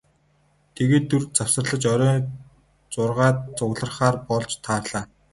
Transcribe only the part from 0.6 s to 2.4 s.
Тэгээд түр завсарлаж оройн